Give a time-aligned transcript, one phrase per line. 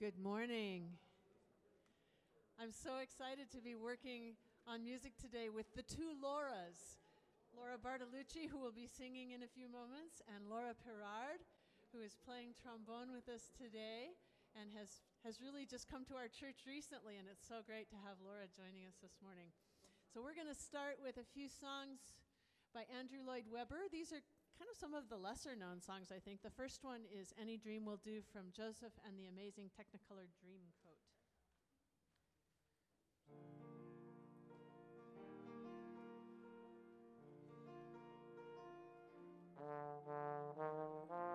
[0.00, 0.96] Good morning.
[2.56, 4.32] I'm so excited to be working
[4.64, 6.96] on music today with the two Lauras
[7.52, 11.44] Laura Bartolucci, who will be singing in a few moments, and Laura Perard,
[11.92, 14.16] who is playing trombone with us today
[14.56, 18.00] and has, has really just come to our church recently, and it's so great to
[18.00, 19.52] have Laura joining us this morning.
[20.08, 22.16] So, we're going to start with a few songs
[22.72, 23.84] by Andrew Lloyd Webber.
[23.92, 24.24] These are
[24.60, 26.42] kind of some of the lesser known songs, I think.
[26.42, 31.00] The first one is Any Dream Will Do from Joseph and the Amazing Technicolor Dreamcoat.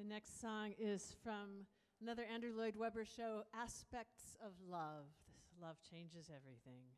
[0.00, 1.66] The next song is from
[2.00, 5.04] another Andrew Lloyd Webber show, Aspects of Love.
[5.36, 6.89] This love changes everything.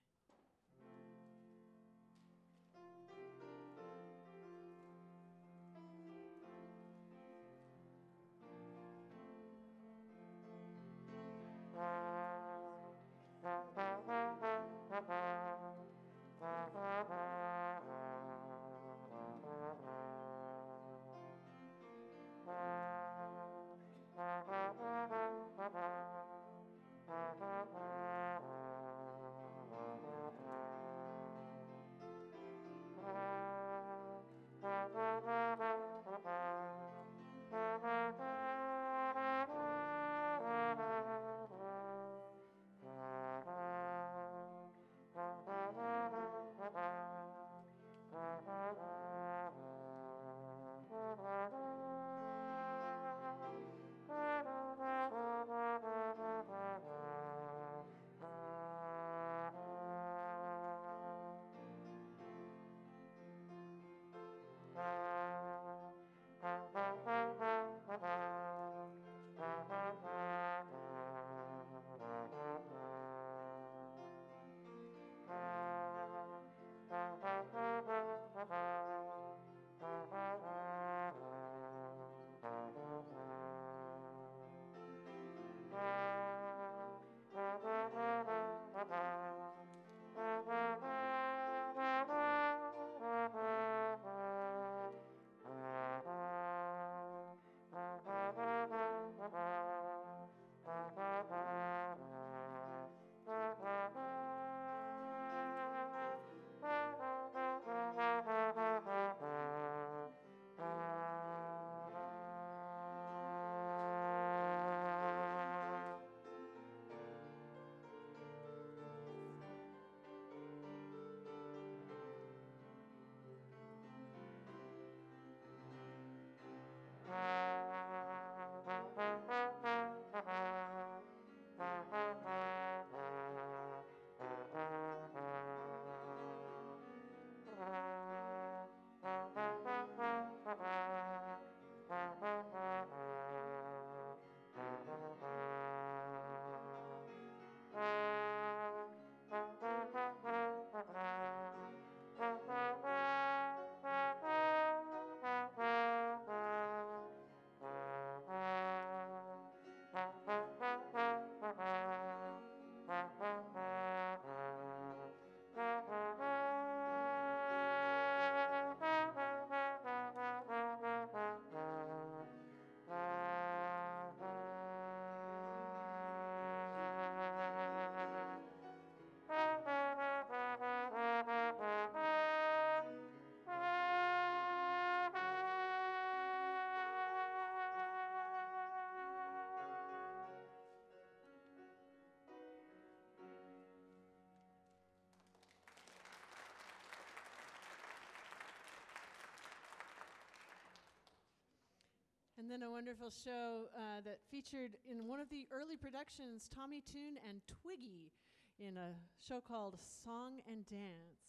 [202.43, 206.81] And then a wonderful show uh, that featured in one of the early productions Tommy
[206.81, 208.11] Tune and Twiggy
[208.59, 211.22] in a show called Song and Dance.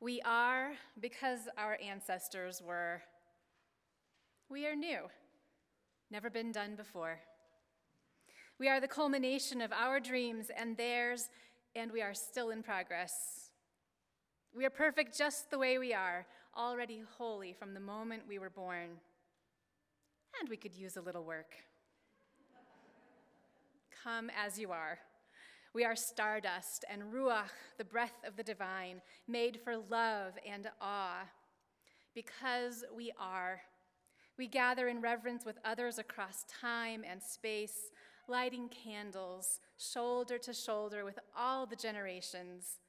[0.00, 3.02] We are because our ancestors were.
[4.48, 5.08] We are new,
[6.10, 7.18] never been done before.
[8.60, 11.30] We are the culmination of our dreams and theirs,
[11.74, 13.50] and we are still in progress.
[14.54, 16.26] We are perfect just the way we are,
[16.56, 18.88] already holy from the moment we were born.
[20.40, 21.54] And we could use a little work.
[24.04, 24.98] Come as you are.
[25.78, 31.22] We are stardust and ruach, the breath of the divine, made for love and awe.
[32.16, 33.60] Because we are,
[34.36, 37.92] we gather in reverence with others across time and space,
[38.26, 42.80] lighting candles, shoulder to shoulder with all the generations,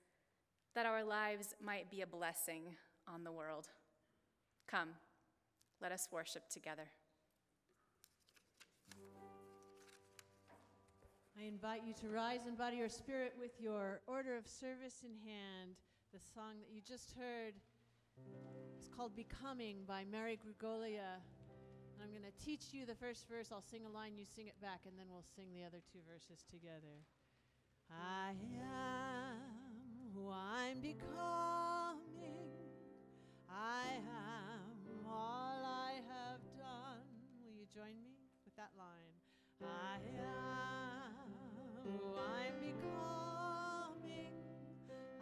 [0.73, 2.75] that our lives might be a blessing
[3.07, 3.67] on the world.
[4.67, 4.89] Come,
[5.79, 6.89] let us worship together.
[11.39, 15.15] I invite you to rise and body your spirit with your order of service in
[15.23, 15.75] hand.
[16.11, 17.53] The song that you just heard
[18.77, 21.23] is called Becoming by Mary Grigolia.
[21.95, 23.53] And I'm going to teach you the first verse.
[23.53, 25.99] I'll sing a line, you sing it back, and then we'll sing the other two
[26.11, 27.07] verses together.
[27.89, 29.39] I am
[30.13, 32.51] who I'm becoming.
[33.49, 37.07] I am all I have done.
[37.41, 39.15] Will you join me with that line?
[39.63, 41.28] I am
[41.89, 44.33] who I'm becoming.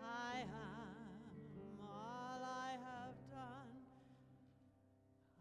[0.03, 3.71] I am all I have done.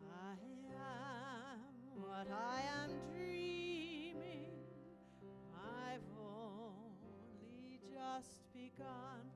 [0.03, 0.39] I
[0.75, 4.55] am what I am dreaming.
[5.55, 9.27] I've only just begun.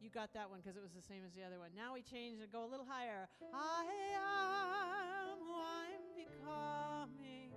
[0.00, 1.70] You got that one because it was the same as the other one.
[1.76, 3.28] Now we change and go a little higher.
[3.54, 3.84] I
[4.16, 7.52] am who I'm becoming.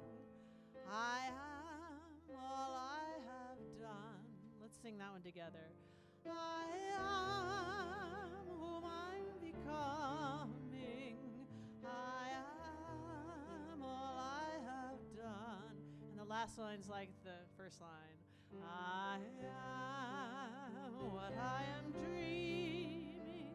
[0.92, 3.21] I am all I
[4.82, 5.70] sing that one together.
[6.26, 6.66] I
[6.98, 11.18] am whom I'm becoming.
[11.86, 12.30] I
[13.74, 15.76] am all I have done.
[16.10, 18.18] And the last line's like the first line.
[18.64, 23.54] I am what I am dreaming.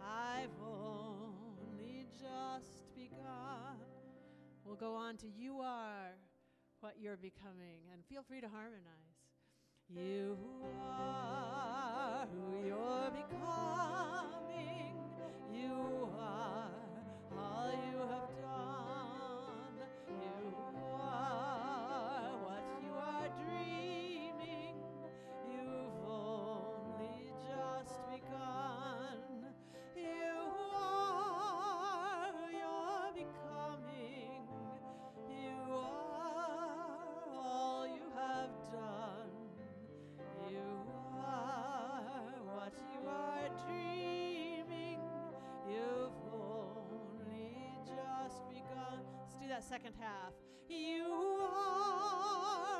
[0.00, 3.84] I've only just begun.
[4.64, 6.16] We'll go on to you are
[6.80, 9.03] what you're becoming and feel free to harmonize.
[9.90, 10.36] You
[10.82, 14.94] are who you're becoming.
[15.52, 16.70] You are
[17.36, 19.76] all you have done.
[20.08, 21.03] You are
[49.54, 50.32] that second half.
[50.68, 51.04] You
[51.40, 52.73] are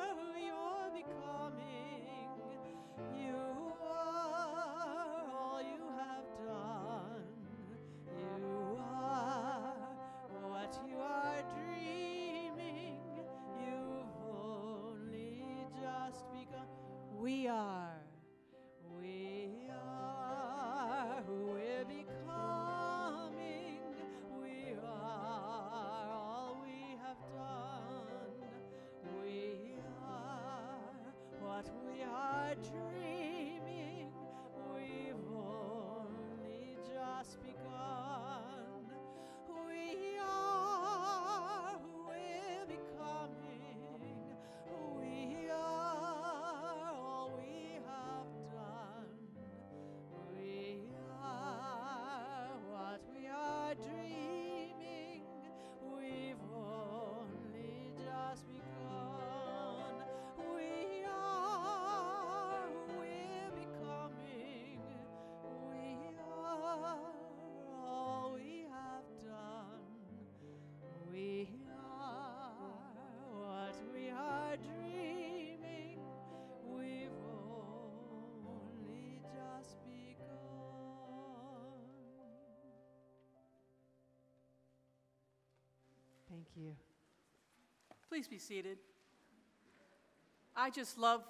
[86.35, 86.75] Thank you.
[88.09, 88.79] Please be seated.
[90.57, 91.23] I just love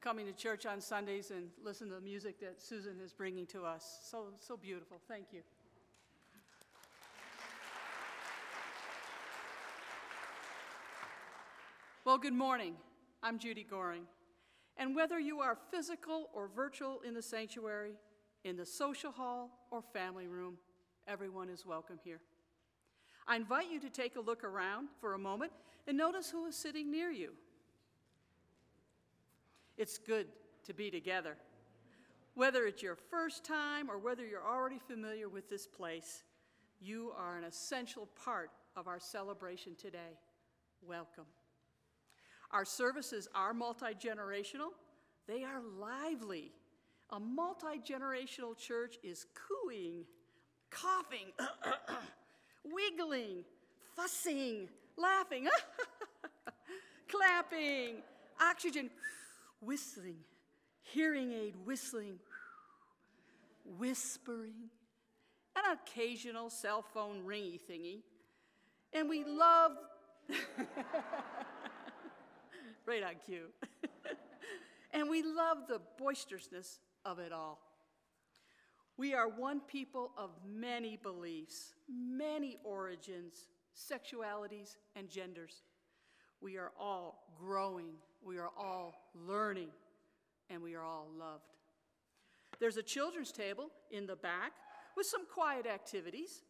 [0.00, 3.64] coming to church on Sundays and listen to the music that Susan is bringing to
[3.64, 4.00] us.
[4.10, 4.98] So, so beautiful.
[5.08, 5.40] Thank you.
[12.06, 12.76] Well, good morning.
[13.22, 14.04] I'm Judy Goring.
[14.78, 17.92] And whether you are physical or virtual in the sanctuary,
[18.42, 20.56] in the social hall, or family room,
[21.06, 22.20] everyone is welcome here.
[23.26, 25.52] I invite you to take a look around for a moment
[25.86, 27.32] and notice who is sitting near you.
[29.76, 30.26] It's good
[30.64, 31.36] to be together.
[32.34, 36.22] Whether it's your first time or whether you're already familiar with this place,
[36.80, 40.18] you are an essential part of our celebration today.
[40.82, 41.24] Welcome.
[42.50, 44.70] Our services are multi generational,
[45.26, 46.52] they are lively.
[47.10, 50.04] A multi generational church is cooing,
[50.70, 51.26] coughing,
[52.64, 53.44] wiggling,
[53.96, 55.48] fussing, laughing.
[57.14, 57.96] clapping,
[58.40, 58.90] oxygen
[59.60, 60.16] whistling,
[60.82, 62.18] hearing aid whistling,
[63.78, 64.70] whispering,
[65.56, 68.02] an occasional cell phone ringy thingy.
[68.92, 69.72] And we love,
[72.86, 73.46] right on cue.
[74.92, 77.58] and we love the boisterousness of it all.
[78.96, 85.62] We are one people of many beliefs, many origins, sexualities, and genders.
[86.40, 89.70] We are all growing, we are all learning,
[90.48, 91.54] and we are all loved.
[92.60, 94.52] There's a children's table in the back
[94.96, 96.42] with some quiet activities.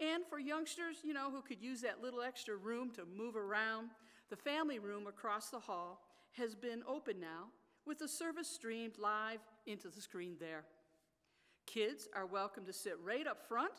[0.00, 3.90] And for youngsters, you know, who could use that little extra room to move around,
[4.30, 6.00] the family room across the hall
[6.32, 7.46] has been open now
[7.86, 10.64] with the service streamed live into the screen there.
[11.72, 13.72] Kids are welcome to sit right up front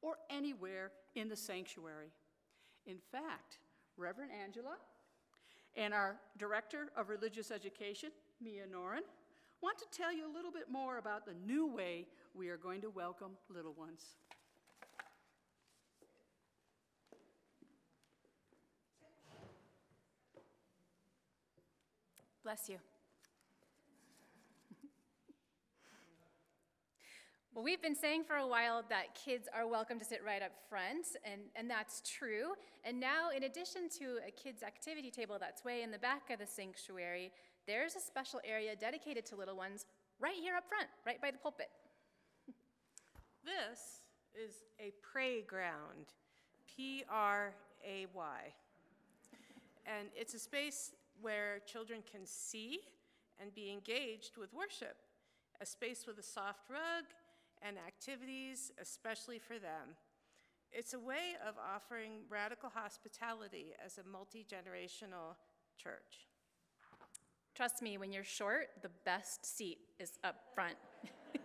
[0.00, 2.10] or anywhere in the sanctuary.
[2.86, 3.58] In fact,
[3.98, 4.76] Reverend Angela
[5.76, 9.02] and our Director of Religious Education, Mia Noren,
[9.60, 12.80] want to tell you a little bit more about the new way we are going
[12.80, 14.00] to welcome little ones.
[22.42, 22.78] Bless you.
[27.58, 30.52] Well, we've been saying for a while that kids are welcome to sit right up
[30.70, 32.52] front, and, and that's true.
[32.84, 36.38] And now, in addition to a kids' activity table that's way in the back of
[36.38, 37.32] the sanctuary,
[37.66, 39.86] there's a special area dedicated to little ones
[40.20, 41.66] right here up front, right by the pulpit.
[43.44, 46.14] This is a pray ground,
[46.68, 48.38] P R A Y.
[49.84, 52.82] And it's a space where children can see
[53.42, 54.98] and be engaged with worship,
[55.60, 57.02] a space with a soft rug
[57.66, 59.96] and activities, especially for them.
[60.70, 65.36] It's a way of offering radical hospitality as a multi generational
[65.76, 66.28] church.
[67.54, 70.76] Trust me, when you're short, the best seat is up front.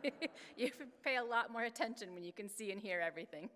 [0.57, 0.69] you
[1.03, 3.49] pay a lot more attention when you can see and hear everything.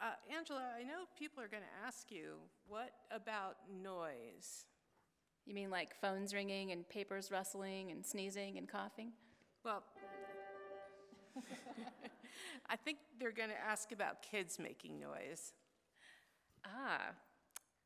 [0.00, 4.64] Uh, Angela, I know people are going to ask you, what about noise?
[5.44, 9.12] You mean like phones ringing and papers rustling and sneezing and coughing?
[9.64, 9.82] Well,
[12.70, 15.52] I think they're going to ask about kids making noise.
[16.64, 17.12] Ah,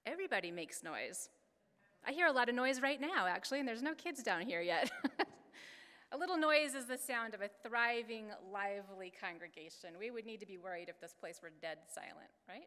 [0.07, 1.29] everybody makes noise.
[2.07, 4.61] I hear a lot of noise right now, actually, and there's no kids down here
[4.61, 4.91] yet.
[6.13, 9.91] a little noise is the sound of a thriving, lively congregation.
[9.99, 12.67] We would need to be worried if this place were dead silent, right?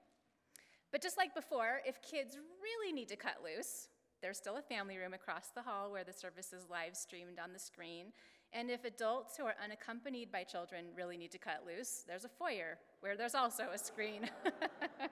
[0.92, 3.90] But just like before, if kids really need to cut loose,
[4.22, 7.52] there's still a family room across the hall where the service is live streamed on
[7.52, 8.14] the screen.
[8.56, 12.30] And if adults who are unaccompanied by children really need to cut loose, there's a
[12.30, 14.30] foyer where there's also a screen.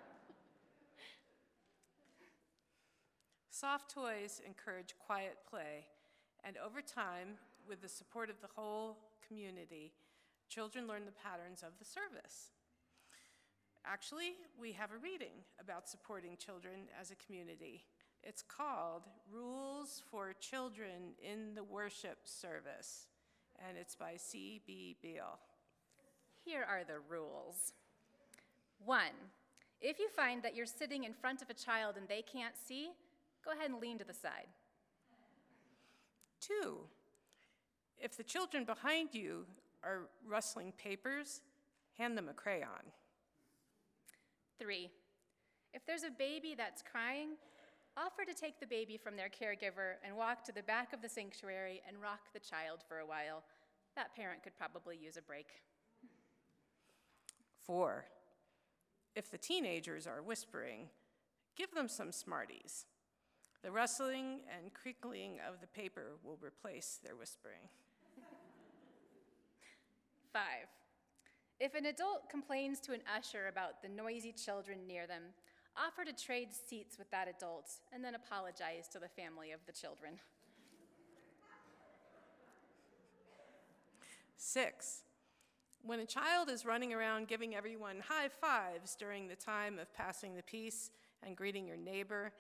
[3.52, 5.86] Soft toys encourage quiet play,
[6.46, 9.92] and over time, with the support of the whole community,
[10.48, 12.52] children learn the patterns of the service.
[13.86, 17.84] Actually, we have a reading about supporting children as a community.
[18.24, 23.08] It's called Rules for Children in the Worship Service,
[23.68, 24.98] and it's by C.B.
[25.02, 25.40] Beale.
[26.44, 27.74] Here are the rules.
[28.86, 29.32] One,
[29.82, 32.92] if you find that you're sitting in front of a child and they can't see,
[33.44, 34.48] go ahead and lean to the side.
[36.40, 36.80] Two,
[37.98, 39.46] if the children behind you
[39.84, 41.42] are rustling papers,
[41.98, 42.92] hand them a crayon.
[44.60, 44.90] Three,
[45.74, 47.32] if there's a baby that's crying,
[47.98, 51.10] offer to take the baby from their caregiver and walk to the back of the
[51.10, 53.44] sanctuary and rock the child for a while.
[53.96, 55.48] That parent could probably use a break.
[57.66, 58.06] Four,
[59.16, 60.90] if the teenagers are whispering,
[61.56, 62.86] give them some Smarties.
[63.62, 67.70] The rustling and crinkling of the paper will replace their whispering.
[70.34, 70.68] Five,
[71.60, 75.24] if an adult complains to an usher about the noisy children near them,
[75.78, 79.72] offer to trade seats with that adult and then apologize to the family of the
[79.72, 80.20] children.
[84.38, 85.04] Six,
[85.82, 90.36] when a child is running around giving everyone high fives during the time of passing
[90.36, 90.92] the peace
[91.26, 92.34] and greeting your neighbor,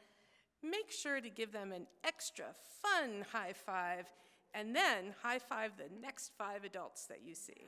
[0.62, 2.46] make sure to give them an extra
[2.82, 4.06] fun high five
[4.54, 7.68] and then high five the next five adults that you see.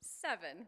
[0.00, 0.66] Seven,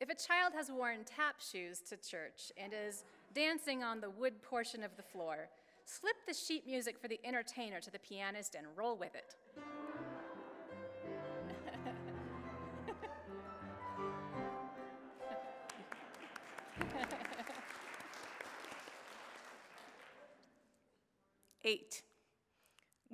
[0.00, 4.42] if a child has worn tap shoes to church and is dancing on the wood
[4.42, 5.48] portion of the floor,
[5.84, 9.36] slip the sheet music for the entertainer to the pianist and roll with it.
[21.66, 22.02] Eight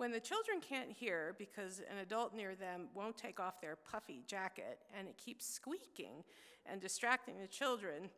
[0.00, 4.22] when the children can't hear because an adult near them won't take off their puffy
[4.26, 6.24] jacket and it keeps squeaking
[6.64, 8.08] and distracting the children,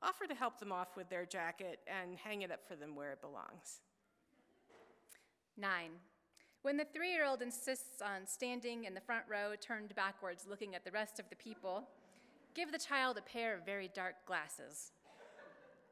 [0.00, 3.10] offer to help them off with their jacket and hang it up for them where
[3.10, 3.80] it belongs.
[5.56, 5.90] Nine,
[6.62, 10.76] when the three year old insists on standing in the front row, turned backwards, looking
[10.76, 11.88] at the rest of the people,
[12.54, 14.92] give the child a pair of very dark glasses.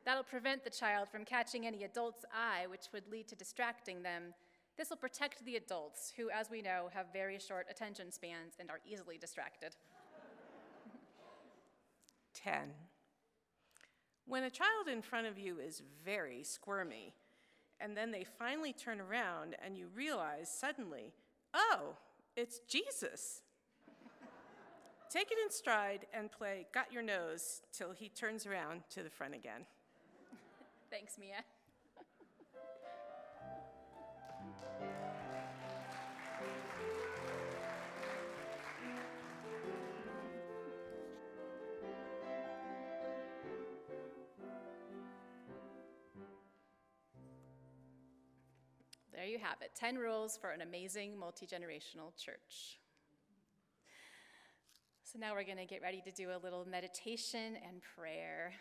[0.05, 4.33] That'll prevent the child from catching any adult's eye, which would lead to distracting them.
[4.77, 8.71] This will protect the adults, who, as we know, have very short attention spans and
[8.71, 9.77] are easily distracted.
[12.35, 12.71] 10.
[14.27, 17.15] When a child in front of you is very squirmy,
[17.81, 21.13] and then they finally turn around and you realize suddenly,
[21.53, 21.97] oh,
[22.37, 23.43] it's Jesus.
[25.11, 29.11] Take it in stride and play Got Your Nose till he turns around to the
[29.11, 29.67] front again.
[30.91, 31.45] Thanks, Mia.
[49.25, 52.79] There you have it 10 rules for an amazing multi generational church.
[55.03, 58.53] So now we're going to get ready to do a little meditation and prayer.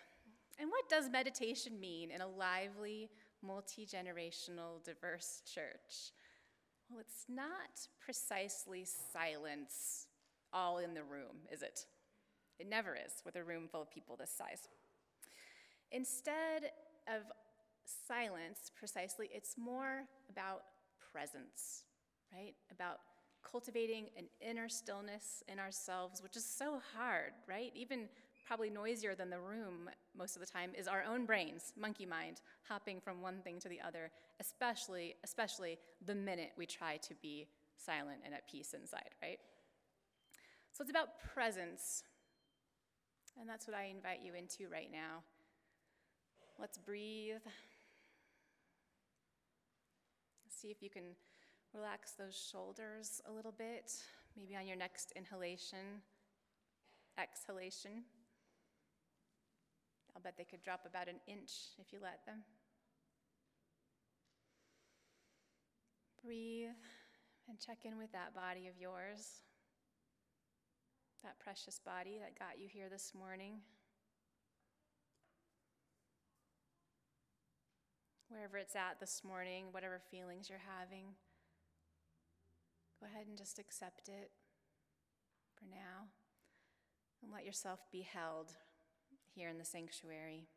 [0.58, 3.10] And what does meditation mean in a lively,
[3.42, 6.14] multi generational, diverse church?
[6.90, 10.08] Well, it's not precisely silence
[10.54, 11.88] all in the room, is it?
[12.58, 14.70] It never is with a room full of people this size.
[15.92, 16.72] Instead
[17.14, 17.24] of
[18.08, 20.64] silence, precisely, it's more about
[21.12, 21.84] presence,
[22.34, 22.54] right?
[22.72, 23.00] About
[23.50, 27.72] cultivating an inner stillness in ourselves, which is so hard, right?
[27.76, 28.08] Even
[28.46, 32.42] probably noisier than the room most of the time is our own brains, monkey mind,
[32.68, 37.48] hopping from one thing to the other, especially, especially the minute we try to be
[37.78, 39.40] silent and at peace inside, right?
[40.72, 42.04] So it's about presence.
[43.40, 45.24] And that's what I invite you into right now.
[46.60, 47.42] Let's breathe.
[50.64, 51.18] See if you can
[51.74, 53.92] relax those shoulders a little bit,
[54.38, 56.00] maybe on your next inhalation,
[57.20, 58.06] exhalation.
[60.16, 62.44] I'll bet they could drop about an inch if you let them.
[66.24, 66.70] Breathe
[67.50, 69.42] and check in with that body of yours,
[71.24, 73.56] that precious body that got you here this morning.
[78.34, 81.06] Wherever it's at this morning, whatever feelings you're having,
[83.00, 84.32] go ahead and just accept it
[85.54, 86.10] for now
[87.22, 88.54] and let yourself be held
[89.36, 90.48] here in the sanctuary.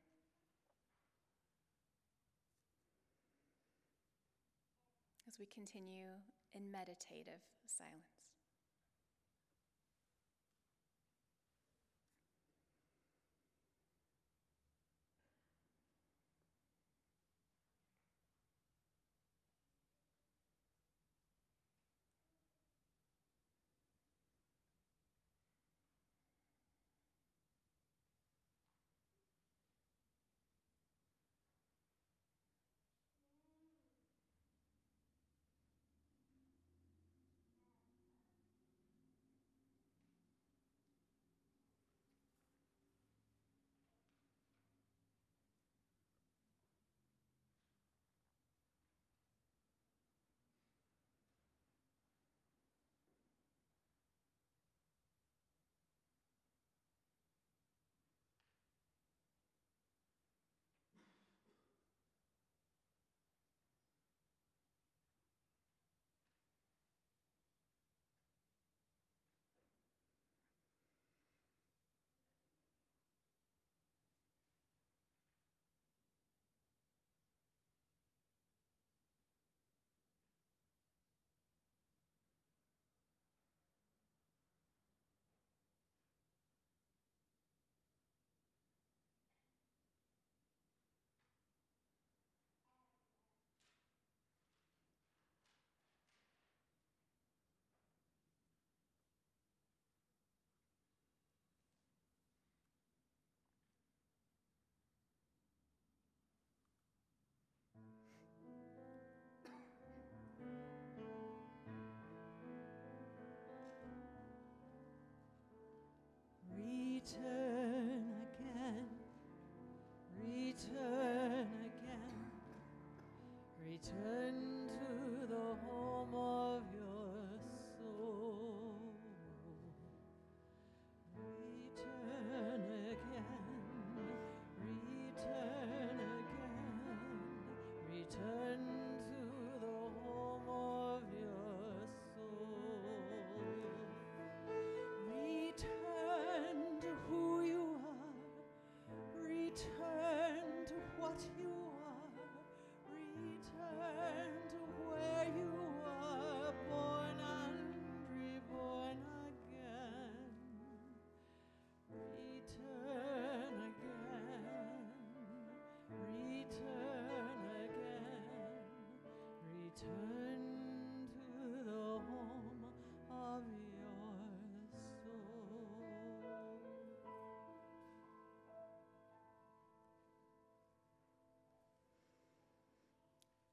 [5.28, 6.06] As we continue
[6.54, 8.15] in meditative silence.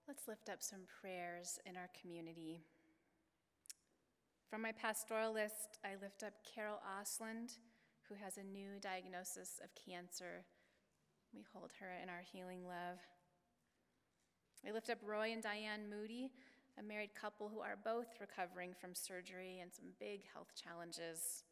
[0.08, 2.62] Let's lift up some prayers in our community.
[4.50, 7.58] From my pastoral list, I lift up Carol Osland,
[8.10, 10.44] who has a new diagnosis of cancer.
[11.34, 13.00] We hold her in our healing love.
[14.68, 16.32] I lift up Roy and Diane Moody,
[16.78, 21.44] a married couple who are both recovering from surgery and some big health challenges.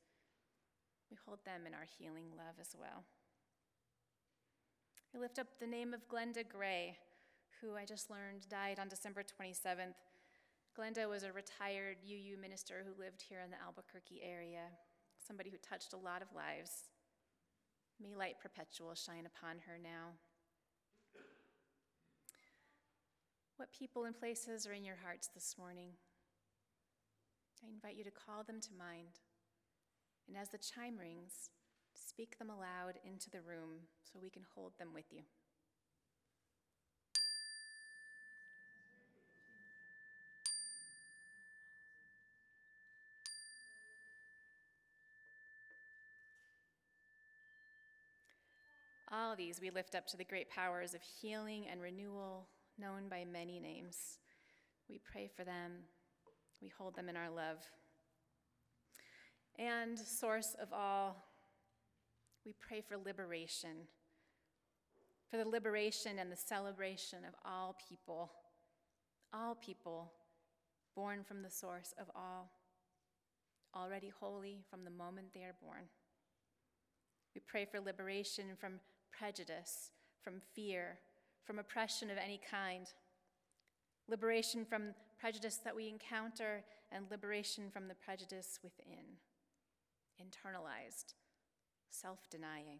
[1.09, 3.03] We hold them in our healing love as well.
[5.15, 6.97] I lift up the name of Glenda Gray,
[7.61, 10.01] who I just learned died on December 27th.
[10.77, 14.65] Glenda was a retired UU minister who lived here in the Albuquerque area,
[15.25, 16.89] somebody who touched a lot of lives.
[18.01, 20.17] May light perpetual shine upon her now.
[23.57, 25.91] What people and places are in your hearts this morning?
[27.63, 29.21] I invite you to call them to mind.
[30.27, 31.51] And as the chime rings,
[31.93, 35.21] speak them aloud into the room so we can hold them with you.
[49.13, 52.47] All these we lift up to the great powers of healing and renewal,
[52.77, 54.19] known by many names.
[54.89, 55.71] We pray for them,
[56.61, 57.57] we hold them in our love.
[59.59, 61.25] And, source of all,
[62.45, 63.87] we pray for liberation,
[65.29, 68.31] for the liberation and the celebration of all people,
[69.33, 70.13] all people
[70.95, 72.49] born from the source of all,
[73.75, 75.83] already holy from the moment they are born.
[77.35, 78.79] We pray for liberation from
[79.17, 79.91] prejudice,
[80.23, 80.99] from fear,
[81.43, 82.87] from oppression of any kind,
[84.07, 89.17] liberation from prejudice that we encounter, and liberation from the prejudice within,
[90.19, 91.13] internalized,
[91.89, 92.79] self denying.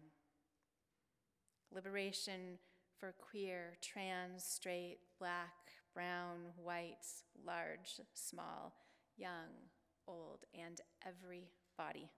[1.74, 2.58] Liberation
[2.98, 7.06] for queer, trans, straight, black, brown, white,
[7.46, 8.74] large, small,
[9.16, 9.48] young,
[10.06, 12.10] old, and every body.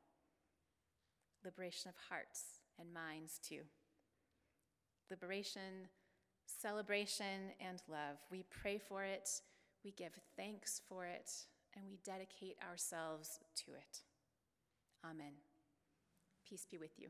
[1.44, 3.60] Liberation of hearts and minds, too
[5.10, 5.88] liberation,
[6.46, 8.18] celebration, and love.
[8.30, 9.28] We pray for it,
[9.84, 11.30] we give thanks for it,
[11.74, 14.02] and we dedicate ourselves to it.
[15.04, 15.32] Amen.
[16.48, 17.08] Peace be with you.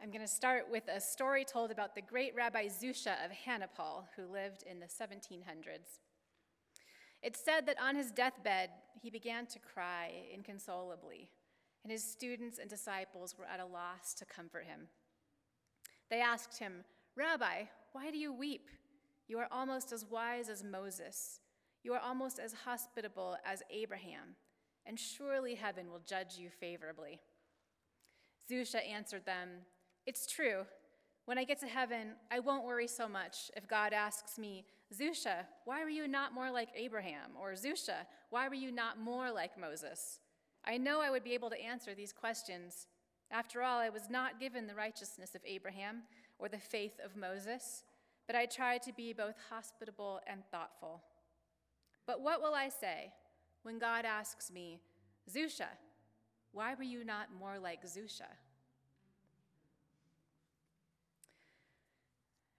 [0.00, 4.04] I'm going to start with a story told about the great Rabbi Zusha of Hanipol,
[4.14, 5.98] who lived in the 1700s.
[7.20, 8.70] It's said that on his deathbed,
[9.02, 11.30] he began to cry inconsolably,
[11.82, 14.86] and his students and disciples were at a loss to comfort him.
[16.10, 16.84] They asked him,
[17.16, 18.68] Rabbi, why do you weep?
[19.26, 21.40] You are almost as wise as Moses.
[21.82, 24.36] You are almost as hospitable as Abraham,
[24.86, 27.18] and surely heaven will judge you favorably.
[28.48, 29.48] Zusha answered them,
[30.08, 30.64] It's true.
[31.26, 35.44] When I get to heaven, I won't worry so much if God asks me, Zusha,
[35.66, 37.32] why were you not more like Abraham?
[37.38, 40.20] Or Zusha, why were you not more like Moses?
[40.64, 42.86] I know I would be able to answer these questions.
[43.30, 46.04] After all, I was not given the righteousness of Abraham
[46.38, 47.82] or the faith of Moses,
[48.26, 51.02] but I tried to be both hospitable and thoughtful.
[52.06, 53.12] But what will I say
[53.62, 54.80] when God asks me,
[55.30, 55.68] Zusha,
[56.52, 58.32] why were you not more like Zusha?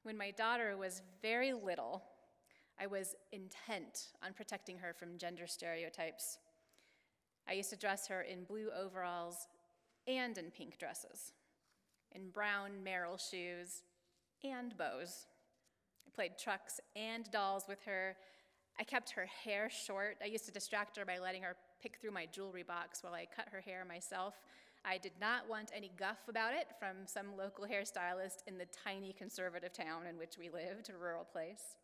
[0.03, 2.03] When my daughter was very little,
[2.79, 6.37] I was intent on protecting her from gender stereotypes.
[7.47, 9.47] I used to dress her in blue overalls
[10.07, 11.33] and in pink dresses,
[12.13, 13.83] in brown Merrell shoes
[14.43, 15.27] and bows.
[16.07, 18.15] I played trucks and dolls with her.
[18.79, 20.17] I kept her hair short.
[20.23, 23.27] I used to distract her by letting her pick through my jewelry box while I
[23.35, 24.35] cut her hair myself.
[24.85, 29.13] I did not want any guff about it from some local hairstylist in the tiny
[29.13, 31.75] conservative town in which we lived, a rural place.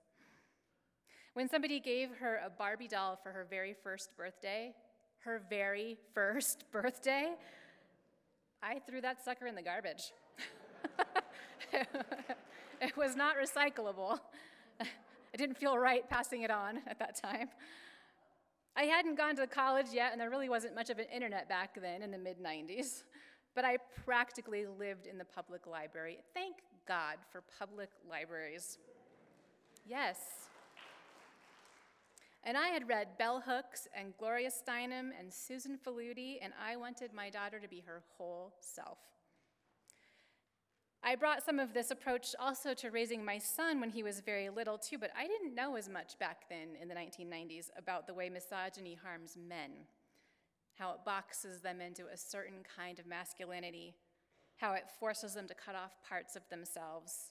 [1.34, 4.74] When somebody gave her a Barbie doll for her very first birthday,
[5.20, 7.34] her very first birthday,
[8.64, 10.14] I threw that sucker in the garbage.
[12.82, 14.20] it was not recyclable.
[14.80, 17.50] I didn't feel right passing it on at that time.
[18.78, 21.80] I hadn't gone to college yet, and there really wasn't much of an internet back
[21.82, 23.04] then in the mid 90s,
[23.54, 26.20] but I practically lived in the public library.
[26.34, 28.78] Thank God for public libraries.
[29.88, 30.18] Yes.
[32.44, 37.14] And I had read Bell Hooks and Gloria Steinem and Susan Faludi, and I wanted
[37.14, 38.98] my daughter to be her whole self.
[41.08, 44.50] I brought some of this approach also to raising my son when he was very
[44.50, 48.14] little, too, but I didn't know as much back then in the 1990s about the
[48.16, 49.86] way misogyny harms men,
[50.80, 53.94] how it boxes them into a certain kind of masculinity,
[54.58, 57.30] how it forces them to cut off parts of themselves,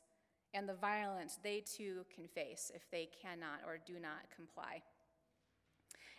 [0.55, 4.83] and the violence they too can face if they cannot or do not comply.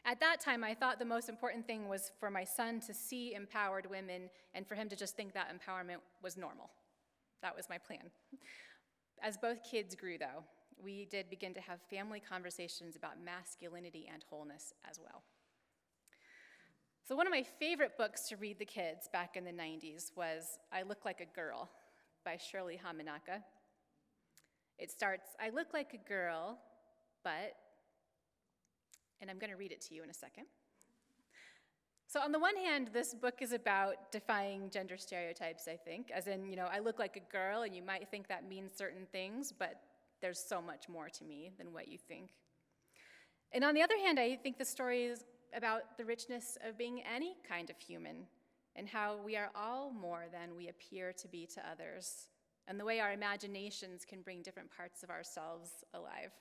[0.03, 3.33] At that time, I thought the most important thing was for my son to see
[3.33, 6.69] empowered women and for him to just think that empowerment was normal.
[7.45, 8.09] That was my plan.
[9.21, 10.43] As both kids grew, though,
[10.83, 15.21] we did begin to have family conversations about masculinity and wholeness as well.
[17.07, 20.57] So, one of my favorite books to read the kids back in the 90s was
[20.73, 21.69] I Look Like a Girl
[22.25, 23.43] by Shirley Hamanaka.
[24.79, 26.57] It starts I look like a girl,
[27.23, 27.53] but,
[29.21, 30.45] and I'm going to read it to you in a second.
[32.15, 36.27] So, on the one hand, this book is about defying gender stereotypes, I think, as
[36.27, 39.05] in, you know, I look like a girl, and you might think that means certain
[39.11, 39.81] things, but
[40.21, 42.29] there's so much more to me than what you think.
[43.51, 47.03] And on the other hand, I think the story is about the richness of being
[47.03, 48.27] any kind of human
[48.77, 52.29] and how we are all more than we appear to be to others,
[52.69, 56.31] and the way our imaginations can bring different parts of ourselves alive.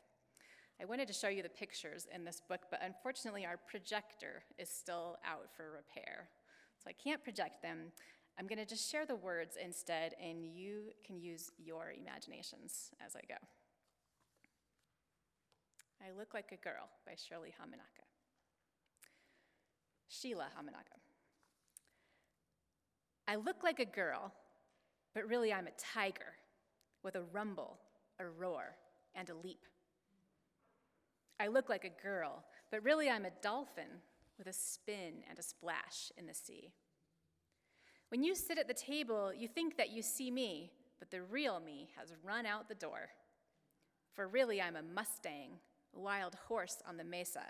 [0.85, 4.68] I wanted to show you the pictures in this book, but unfortunately, our projector is
[4.68, 6.28] still out for repair.
[6.76, 7.91] So I can't project them.
[8.39, 13.16] I'm going to just share the words instead, and you can use your imaginations as
[13.16, 13.37] I go.
[16.03, 18.05] I Look Like a Girl by Shirley Hamanaka.
[20.09, 20.99] Sheila Hamanaka.
[23.26, 24.35] I look like a girl,
[25.14, 26.35] but really I'm a tiger
[27.03, 27.78] with a rumble,
[28.20, 28.76] a roar,
[29.14, 29.64] and a leap.
[31.41, 34.01] I look like a girl, but really I'm a dolphin
[34.39, 36.72] with a spin and a splash in the sea.
[38.09, 41.61] When you sit at the table, you think that you see me, but the real
[41.61, 43.11] me has run out the door.
[44.12, 45.59] For really I'm a Mustang,
[45.95, 47.45] a wild horse on the mesa,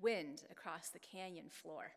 [0.00, 1.92] wind across the canyon floor.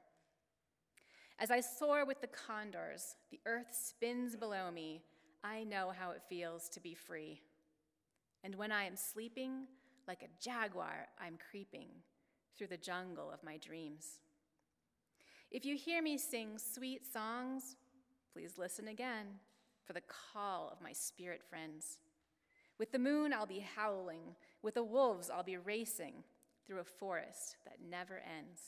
[1.39, 5.01] As I soar with the condors, the earth spins below me,
[5.43, 7.41] I know how it feels to be free.
[8.43, 9.67] And when I am sleeping,
[10.07, 11.89] like a jaguar, I'm creeping
[12.57, 14.19] through the jungle of my dreams.
[15.51, 17.75] If you hear me sing sweet songs,
[18.33, 19.27] please listen again
[19.85, 21.99] for the call of my spirit friends.
[22.77, 24.35] With the moon, I'll be howling.
[24.61, 26.23] With the wolves, I'll be racing
[26.65, 28.61] through a forest that never ends.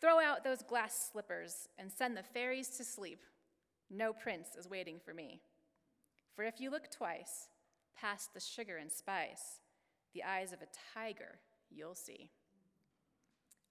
[0.00, 3.24] Throw out those glass slippers and send the fairies to sleep.
[3.90, 5.40] No prince is waiting for me.
[6.34, 7.48] For if you look twice,
[7.96, 9.60] past the sugar and spice,
[10.14, 11.38] the eyes of a tiger
[11.70, 12.30] you'll see.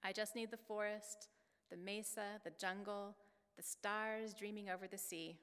[0.04, 1.30] I just need the forest,
[1.72, 3.16] the mesa, the jungle,
[3.56, 5.38] the stars dreaming over the sea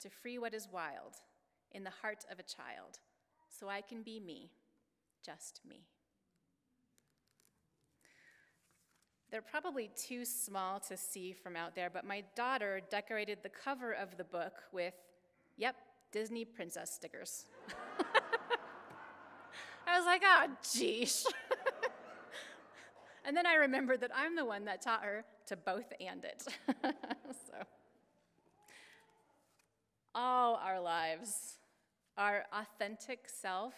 [0.00, 1.14] to free what is wild
[1.72, 2.98] in the heart of a child
[3.48, 4.50] so I can be me,
[5.24, 5.86] just me.
[9.30, 13.92] They're probably too small to see from out there, but my daughter decorated the cover
[13.92, 14.94] of the book with,
[15.56, 15.74] yep,
[16.12, 17.46] Disney princess stickers.
[19.94, 21.24] I was like, oh, geesh.
[23.24, 26.42] and then I remembered that I'm the one that taught her to both and it.
[27.30, 27.54] so,
[30.12, 31.58] all our lives,
[32.18, 33.74] our authentic self,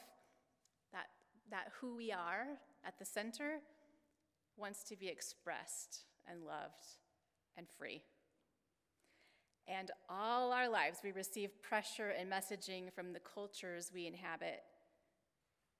[0.94, 1.08] that,
[1.50, 2.46] that who we are
[2.82, 3.58] at the center,
[4.56, 6.86] wants to be expressed and loved
[7.58, 8.00] and free.
[9.68, 14.62] And all our lives, we receive pressure and messaging from the cultures we inhabit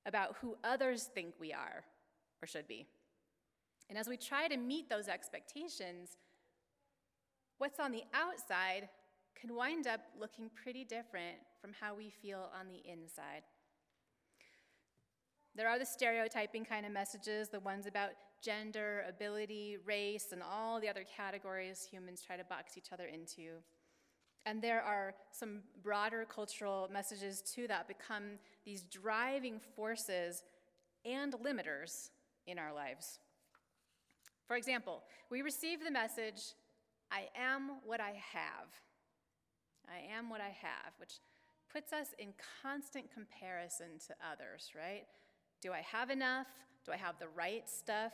[0.07, 1.85] about who others think we are
[2.41, 2.87] or should be.
[3.89, 6.17] And as we try to meet those expectations,
[7.59, 8.89] what's on the outside
[9.39, 13.43] can wind up looking pretty different from how we feel on the inside.
[15.55, 18.11] There are the stereotyping kind of messages, the ones about
[18.43, 23.63] gender, ability, race, and all the other categories humans try to box each other into.
[24.47, 30.45] And there are some broader cultural messages too that become these driving forces
[31.05, 32.11] and limiters
[32.47, 33.19] in our lives.
[34.47, 36.55] For example, we receive the message,
[37.11, 38.69] I am what I have.
[39.89, 41.15] I am what I have, which
[41.73, 42.29] puts us in
[42.63, 45.05] constant comparison to others, right?
[45.61, 46.47] Do I have enough?
[46.85, 48.13] Do I have the right stuff?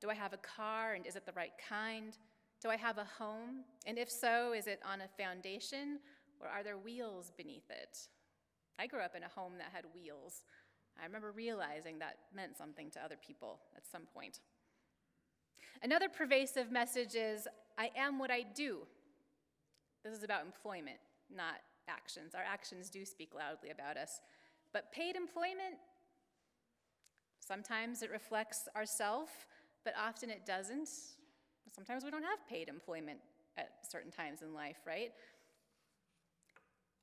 [0.00, 2.16] Do I have a car and is it the right kind?
[2.62, 3.64] Do I have a home?
[3.86, 5.98] And if so, is it on a foundation
[6.40, 7.98] or are there wheels beneath it?
[8.78, 10.42] I grew up in a home that had wheels.
[11.00, 14.40] I remember realizing that meant something to other people at some point.
[15.82, 17.48] Another pervasive message is
[17.78, 18.80] I am what I do.
[20.04, 20.98] This is about employment,
[21.34, 21.56] not
[21.88, 22.34] actions.
[22.34, 24.20] Our actions do speak loudly about us.
[24.72, 25.76] But paid employment,
[27.40, 29.46] sometimes it reflects ourself,
[29.84, 30.88] but often it doesn't.
[31.74, 33.20] Sometimes we don't have paid employment
[33.56, 35.12] at certain times in life, right?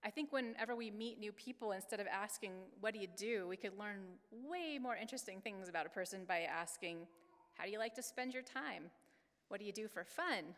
[0.03, 3.47] I think whenever we meet new people, instead of asking, What do you do?
[3.47, 3.99] we could learn
[4.31, 7.07] way more interesting things about a person by asking,
[7.55, 8.83] How do you like to spend your time?
[9.49, 10.55] What do you do for fun?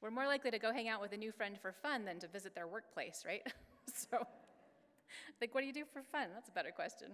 [0.00, 2.28] We're more likely to go hang out with a new friend for fun than to
[2.28, 3.42] visit their workplace, right?
[3.92, 4.26] so,
[5.40, 6.28] like, what do you do for fun?
[6.32, 7.08] That's a better question.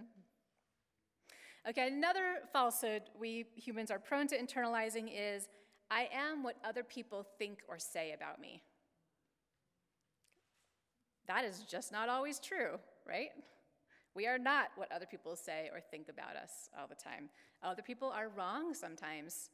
[1.66, 5.48] Okay, another falsehood we humans are prone to internalizing is
[5.90, 8.62] I am what other people think or say about me.
[11.26, 13.30] That is just not always true, right?
[14.14, 17.30] We are not what other people say or think about us all the time.
[17.62, 19.50] Other people are wrong sometimes.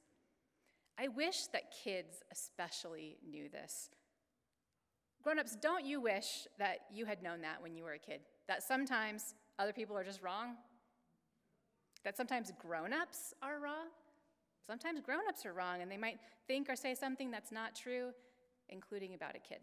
[0.99, 3.89] I wish that kids especially knew this.
[5.23, 8.21] Grown ups, don't you wish that you had known that when you were a kid?
[8.49, 10.57] That sometimes other people are just wrong?
[12.05, 13.89] That sometimes grown ups are wrong?
[14.71, 18.13] Sometimes grown ups are wrong and they might think or say something that's not true,
[18.69, 19.59] including about a kid.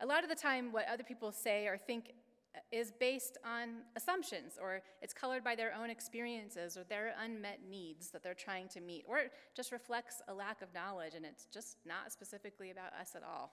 [0.00, 2.10] A lot of the time, what other people say or think
[2.56, 7.60] uh, is based on assumptions, or it's colored by their own experiences or their unmet
[7.70, 11.24] needs that they're trying to meet, or it just reflects a lack of knowledge and
[11.24, 13.52] it's just not specifically about us at all.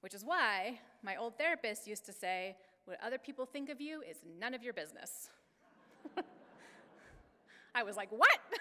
[0.00, 4.02] Which is why my old therapist used to say, What other people think of you
[4.02, 5.30] is none of your business.
[7.74, 8.38] I was like, what?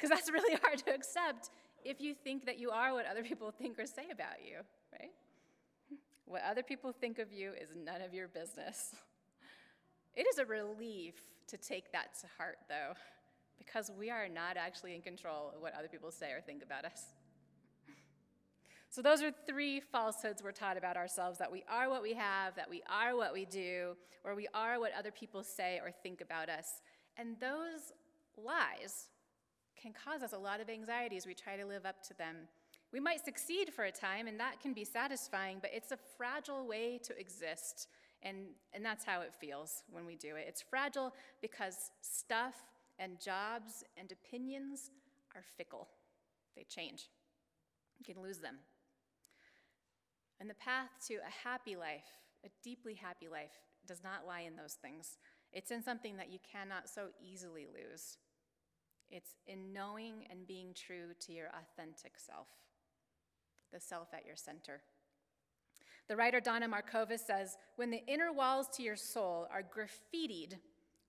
[0.00, 1.50] Because that's really hard to accept
[1.84, 4.58] if you think that you are what other people think or say about you,
[4.92, 5.10] right?
[6.26, 8.94] What other people think of you is none of your business.
[10.14, 11.14] It is a relief
[11.48, 12.94] to take that to heart, though,
[13.58, 16.84] because we are not actually in control of what other people say or think about
[16.84, 17.04] us.
[18.90, 22.56] So, those are three falsehoods we're taught about ourselves that we are what we have,
[22.56, 26.20] that we are what we do, or we are what other people say or think
[26.20, 26.82] about us.
[27.16, 27.92] And those
[28.36, 29.08] lies
[29.80, 32.36] can cause us a lot of anxiety as we try to live up to them.
[32.92, 36.66] We might succeed for a time, and that can be satisfying, but it's a fragile
[36.66, 37.88] way to exist.
[38.22, 38.36] And,
[38.74, 40.44] and that's how it feels when we do it.
[40.48, 42.54] It's fragile because stuff
[42.98, 44.90] and jobs and opinions
[45.34, 45.88] are fickle,
[46.56, 47.08] they change.
[47.98, 48.56] You can lose them.
[50.40, 52.04] And the path to a happy life,
[52.44, 53.52] a deeply happy life,
[53.86, 55.18] does not lie in those things.
[55.52, 58.18] It's in something that you cannot so easily lose.
[59.10, 62.46] It's in knowing and being true to your authentic self,
[63.72, 64.82] the self at your center.
[66.08, 70.58] The writer Dawna Markova says when the inner walls to your soul are graffitied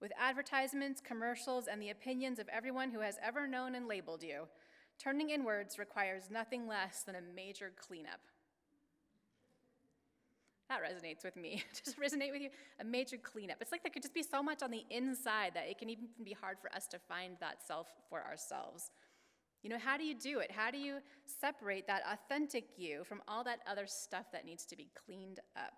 [0.01, 4.47] with advertisements, commercials, and the opinions of everyone who has ever known and labeled you.
[4.97, 8.19] Turning inwards requires nothing less than a major cleanup.
[10.71, 11.65] That resonates with me.
[11.85, 12.49] It resonate with you?
[12.79, 13.57] A major cleanup.
[13.59, 16.05] It's like there could just be so much on the inside that it can even
[16.23, 18.89] be hard for us to find that self for ourselves.
[19.63, 20.49] You know, how do you do it?
[20.49, 24.77] How do you separate that authentic you from all that other stuff that needs to
[24.77, 25.73] be cleaned up?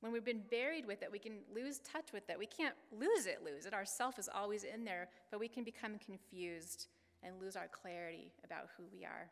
[0.00, 2.38] When we've been buried with it, we can lose touch with it.
[2.38, 3.74] We can't lose it, lose it.
[3.74, 6.86] Our self is always in there, but we can become confused
[7.22, 9.28] and lose our clarity about who we are.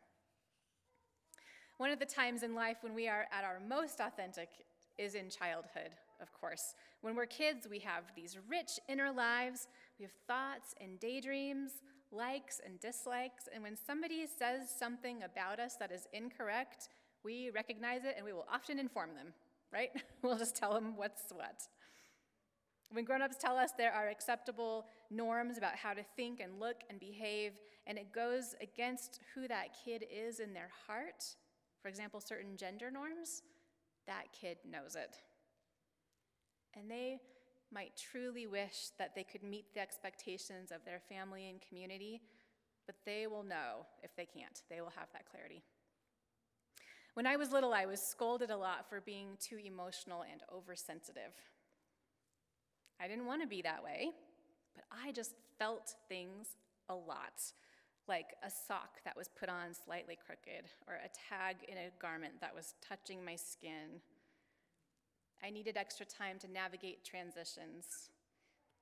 [1.78, 4.48] One of the times in life when we are at our most authentic
[4.98, 6.74] is in childhood, of course.
[7.00, 9.68] When we're kids, we have these rich inner lives,
[9.98, 11.72] we have thoughts and daydreams,
[12.10, 16.88] likes and dislikes, and when somebody says something about us that is incorrect,
[17.24, 19.32] we recognize it and we will often inform them
[19.72, 19.90] right?
[20.22, 21.62] we'll just tell them what's what.
[22.92, 27.00] When grown-ups tell us there are acceptable norms about how to think and look and
[27.00, 27.52] behave,
[27.86, 31.24] and it goes against who that kid is in their heart,
[31.82, 33.42] for example, certain gender norms,
[34.06, 35.16] that kid knows it.
[36.74, 37.18] And they
[37.72, 42.22] might truly wish that they could meet the expectations of their family and community,
[42.86, 44.62] but they will know if they can't.
[44.70, 45.62] They will have that clarity.
[47.14, 51.32] When I was little, I was scolded a lot for being too emotional and oversensitive.
[53.00, 54.10] I didn't want to be that way,
[54.74, 56.48] but I just felt things
[56.88, 57.42] a lot,
[58.08, 62.34] like a sock that was put on slightly crooked, or a tag in a garment
[62.40, 64.00] that was touching my skin.
[65.42, 68.10] I needed extra time to navigate transitions.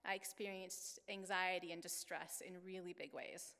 [0.07, 3.55] I experienced anxiety and distress in really big ways.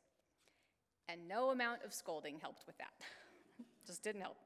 [1.09, 2.93] And no amount of scolding helped with that.
[3.87, 4.37] just didn't help.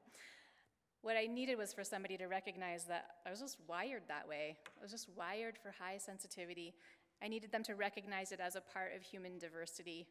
[1.01, 4.57] What I needed was for somebody to recognize that I was just wired that way.
[4.79, 6.73] I was just wired for high sensitivity.
[7.21, 10.07] I needed them to recognize it as a part of human diversity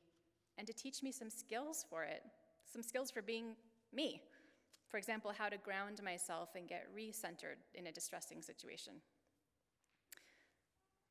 [0.59, 2.23] and to teach me some skills for it,
[2.71, 3.57] some skills for being
[3.93, 4.21] me.
[4.89, 8.95] For example, how to ground myself and get recentered in a distressing situation.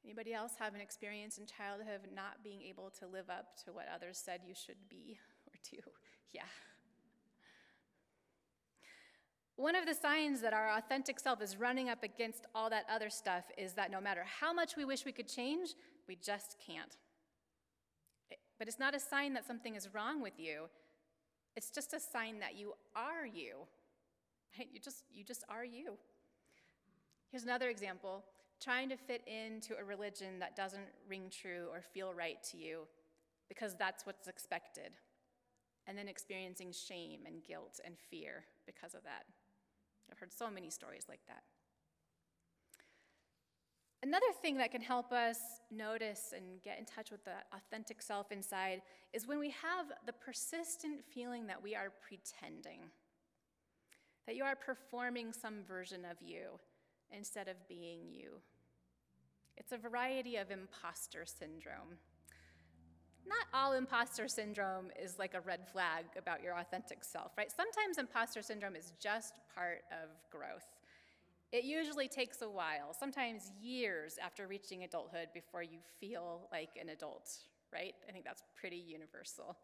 [0.03, 3.85] Anybody else have an experience in childhood not being able to live up to what
[3.93, 5.17] others said you should be
[5.47, 5.79] or do?
[6.33, 6.41] Yeah.
[9.55, 13.09] One of the signs that our authentic self is running up against all that other
[13.09, 15.69] stuff is that no matter how much we wish we could change,
[16.07, 16.97] we just can't.
[18.63, 20.69] But it's not a sign that something is wrong with you.
[21.57, 23.55] It's just a sign that you are you.
[24.57, 24.69] Right?
[24.71, 25.97] You just you just are you.
[27.29, 28.23] Here's another example.
[28.61, 32.83] Trying to fit into a religion that doesn't ring true or feel right to you
[33.49, 34.93] because that's what's expected.
[35.85, 39.25] And then experiencing shame and guilt and fear because of that.
[40.09, 41.43] I've heard so many stories like that.
[44.03, 45.39] Another thing that can help us
[45.71, 48.81] notice and get in touch with the authentic self inside
[49.13, 52.81] is when we have the persistent feeling that we are pretending,
[54.27, 56.59] that you are performing some version of you
[57.11, 58.33] instead of being you.
[59.55, 61.97] It's a variety of imposter syndrome
[63.25, 67.51] not all imposter syndrome is like a red flag about your authentic self, right?
[67.51, 70.65] Sometimes imposter syndrome is just part of growth.
[71.53, 76.89] It usually takes a while, sometimes years after reaching adulthood before you feel like an
[76.89, 77.29] adult,
[77.71, 77.93] right?
[78.09, 79.55] I think that's pretty universal.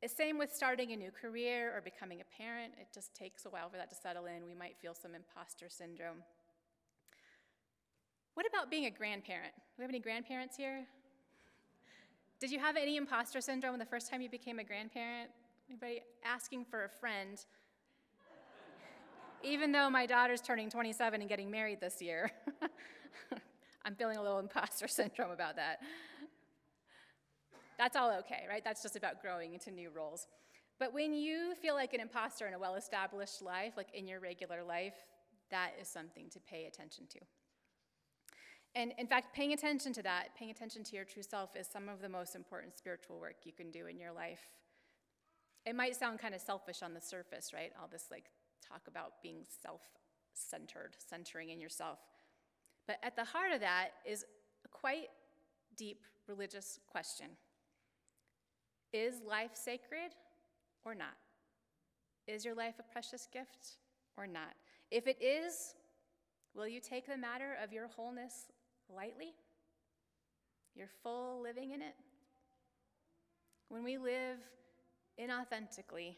[0.00, 2.72] The same with starting a new career or becoming a parent.
[2.80, 4.46] It just takes a while for that to settle in.
[4.46, 6.22] We might feel some imposter syndrome.
[8.32, 9.52] What about being a grandparent?
[9.54, 10.86] Do we have any grandparents here?
[12.40, 15.28] Did you have any imposter syndrome the first time you became a grandparent?
[15.68, 17.44] Anybody asking for a friend?
[19.46, 22.32] Even though my daughter's turning 27 and getting married this year,
[23.84, 25.80] I'm feeling a little imposter syndrome about that.
[27.78, 28.64] That's all okay, right?
[28.64, 30.26] That's just about growing into new roles.
[30.80, 34.18] But when you feel like an imposter in a well established life, like in your
[34.18, 34.94] regular life,
[35.50, 37.20] that is something to pay attention to.
[38.74, 41.88] And in fact, paying attention to that, paying attention to your true self, is some
[41.88, 44.40] of the most important spiritual work you can do in your life.
[45.64, 47.72] It might sound kind of selfish on the surface, right?
[47.80, 48.24] All this like
[48.60, 49.82] talk about being self
[50.34, 51.98] centered, centering in yourself.
[52.86, 54.24] But at the heart of that is
[54.64, 55.08] a quite
[55.76, 57.28] deep religious question
[58.92, 60.14] Is life sacred
[60.84, 61.16] or not?
[62.26, 63.78] Is your life a precious gift
[64.16, 64.54] or not?
[64.90, 65.74] If it is,
[66.54, 68.50] will you take the matter of your wholeness
[68.94, 69.34] lightly?
[70.74, 71.94] You're full living in it?
[73.68, 74.38] When we live
[75.20, 76.16] inauthentically,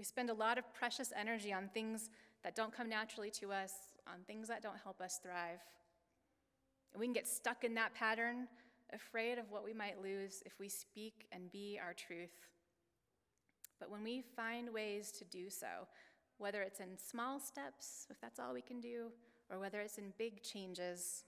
[0.00, 2.08] we spend a lot of precious energy on things
[2.42, 3.74] that don't come naturally to us,
[4.06, 5.60] on things that don't help us thrive.
[6.94, 8.48] And we can get stuck in that pattern,
[8.94, 12.32] afraid of what we might lose if we speak and be our truth.
[13.78, 15.86] But when we find ways to do so,
[16.38, 19.08] whether it's in small steps, if that's all we can do,
[19.50, 21.24] or whether it's in big changes,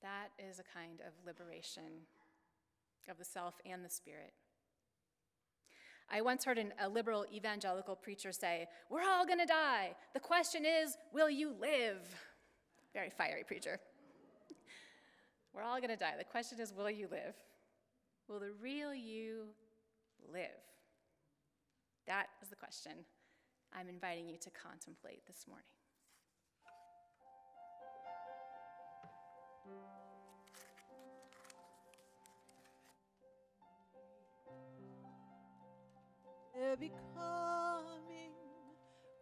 [0.00, 2.06] that is a kind of liberation
[3.10, 4.32] of the self and the spirit.
[6.10, 9.94] I once heard an, a liberal evangelical preacher say, We're all gonna die.
[10.12, 11.98] The question is, will you live?
[12.92, 13.80] Very fiery preacher.
[15.52, 16.14] We're all gonna die.
[16.18, 17.34] The question is, will you live?
[18.28, 19.46] Will the real you
[20.32, 20.62] live?
[22.06, 22.92] That is the question
[23.72, 25.64] I'm inviting you to contemplate this morning.
[36.54, 38.30] They're becoming,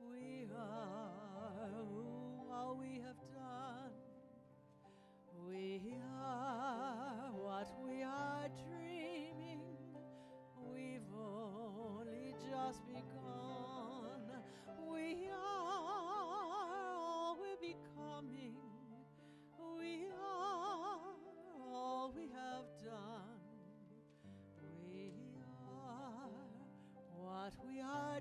[0.00, 1.70] we are
[2.52, 3.92] all we have done.
[5.48, 8.81] We are what we are dreaming.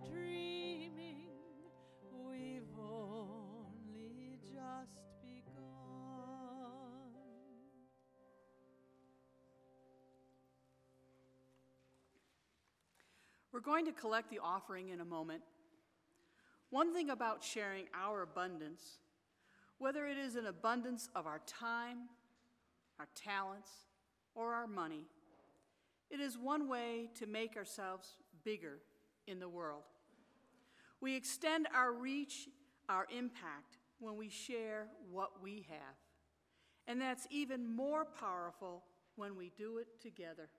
[0.09, 1.27] Dreaming.
[2.11, 5.61] We've only just begun.
[13.51, 15.43] We're going to collect the offering in a moment.
[16.69, 18.99] One thing about sharing our abundance,
[19.77, 22.07] whether it is an abundance of our time,
[22.97, 23.69] our talents,
[24.35, 25.03] or our money,
[26.09, 28.79] it is one way to make ourselves bigger
[29.28, 29.84] in the world.
[30.99, 32.47] We extend our reach,
[32.89, 35.95] our impact, when we share what we have.
[36.88, 38.84] And that's even more powerful
[39.15, 40.49] when we do it together.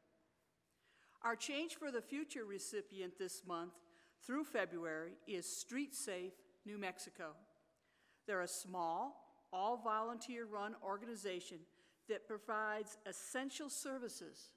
[1.23, 3.73] Our Change for the Future recipient this month
[4.27, 6.33] through February is Street Safe
[6.65, 7.33] New Mexico.
[8.27, 11.59] They're a small, all volunteer run organization
[12.09, 14.53] that provides essential services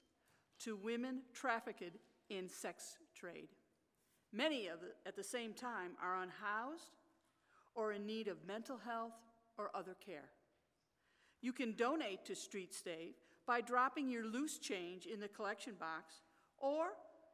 [0.60, 1.96] to women trafficked
[2.30, 3.48] in sex trade.
[4.32, 6.96] Many of the, at the same time are unhoused
[7.74, 9.12] or in need of mental health
[9.58, 10.30] or other care.
[11.40, 13.14] You can donate to Street Safe
[13.46, 16.16] by dropping your loose change in the collection box
[16.58, 16.88] or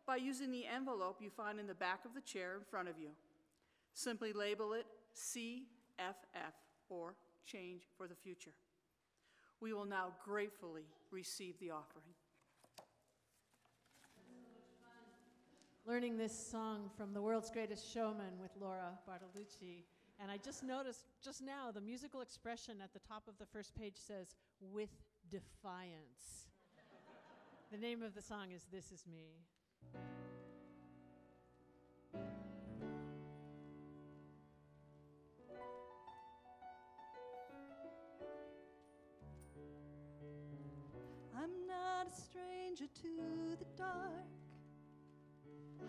[0.07, 2.99] by using the envelope you find in the back of the chair in front of
[2.99, 3.11] you.
[3.95, 4.86] Simply label it
[5.16, 6.55] CFF
[6.88, 7.14] or
[7.47, 8.55] Change for the Future.
[9.61, 12.12] We will now gratefully receive the offering.
[15.85, 19.83] Learning this song from The World's Greatest Showman with Laura Bartolucci.
[20.20, 23.74] And I just noticed just now the musical expression at the top of the first
[23.74, 24.91] page says, with
[25.28, 26.47] defiance.
[27.72, 29.41] the name of the song is This Is Me.
[41.35, 44.41] I'm not a stranger to the dark.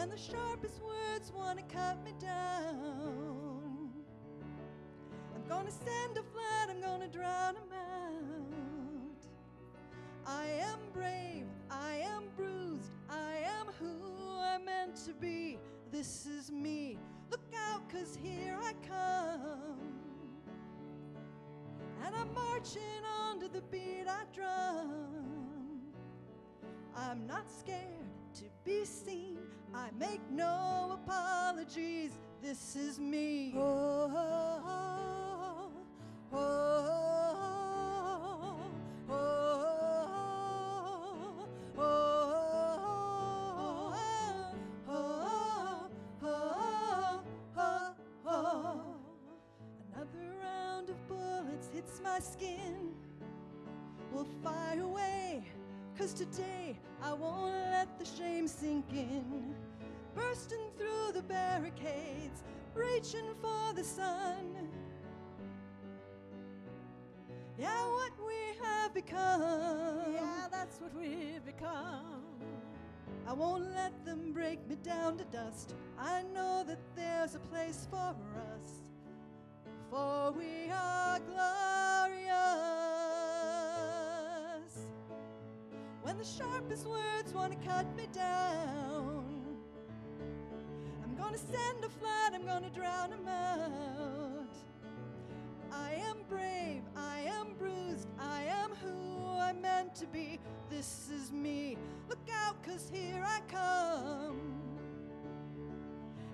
[0.00, 3.90] When the sharpest words want to cut me down,
[5.34, 9.26] I'm gonna send a flood, I'm gonna drown them out.
[10.26, 15.58] I am brave, I am bruised, I am who I'm meant to be.
[15.92, 16.96] This is me.
[17.30, 19.76] Look out, cause here I come.
[22.02, 25.92] And I'm marching on to the beat I drum.
[26.96, 29.39] I'm not scared to be seen.
[29.74, 32.12] I make no apologies.
[32.42, 33.54] This is me.
[33.56, 34.89] Oh, oh, oh.
[63.00, 64.68] Reaching for the sun.
[67.58, 70.12] Yeah, what we have become.
[70.14, 72.24] Yeah, that's what we've become.
[73.26, 75.74] I won't let them break me down to dust.
[75.98, 78.82] I know that there's a place for us,
[79.90, 82.26] for we are glorious.
[86.02, 89.19] When the sharpest words want to cut me down,
[91.30, 94.56] gonna send a flood, I'm gonna drown 'em out.
[95.70, 100.40] I am brave, I am bruised, I am who I'm meant to be.
[100.68, 101.78] This is me.
[102.08, 104.40] Look out, cause here I come.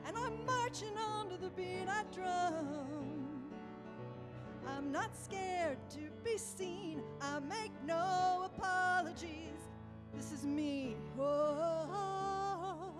[0.06, 3.52] And I'm marching on to the beat I drum.
[4.66, 9.60] I'm not scared to be seen, I make no apologies.
[10.14, 10.96] This is me.
[11.18, 12.92] Oh, oh,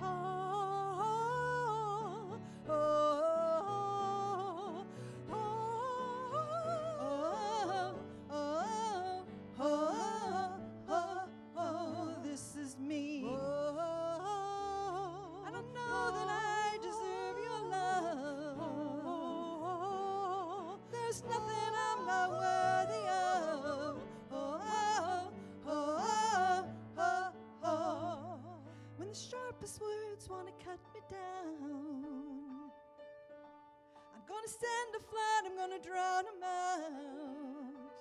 [0.00, 0.41] oh,
[29.14, 32.21] sharpest words want to cut me down.
[34.32, 37.92] Gonna send a flood, I'm gonna drown 'em out.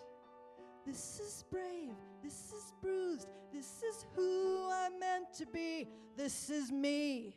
[0.86, 6.72] This is brave, this is bruised, this is who I'm meant to be, this is
[6.72, 7.36] me.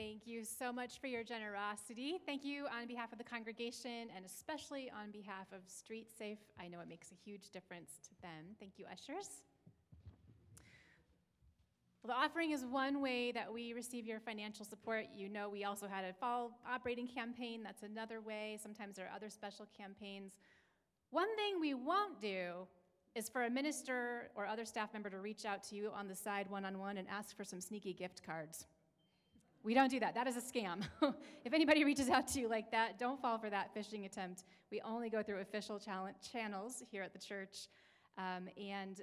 [0.00, 2.20] Thank you so much for your generosity.
[2.24, 6.38] Thank you on behalf of the congregation and especially on behalf of Street Safe.
[6.58, 8.56] I know it makes a huge difference to them.
[8.58, 9.28] Thank you, ushers.
[12.02, 15.04] Well, the offering is one way that we receive your financial support.
[15.14, 17.62] You know, we also had a fall operating campaign.
[17.62, 18.58] That's another way.
[18.62, 20.32] Sometimes there are other special campaigns.
[21.10, 22.66] One thing we won't do
[23.14, 26.14] is for a minister or other staff member to reach out to you on the
[26.14, 28.64] side one on one and ask for some sneaky gift cards.
[29.62, 30.14] We don't do that.
[30.14, 30.82] That is a scam.
[31.44, 34.44] if anybody reaches out to you like that, don't fall for that phishing attempt.
[34.70, 37.68] We only go through official channels here at the church.
[38.16, 39.02] Um, and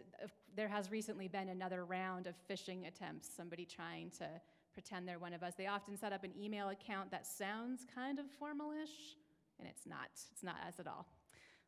[0.55, 4.27] there has recently been another round of phishing attempts, somebody trying to
[4.73, 5.53] pretend they're one of us.
[5.55, 9.15] They often set up an email account that sounds kind of formalish,
[9.59, 10.09] and it's not.
[10.31, 11.07] It's not us at all.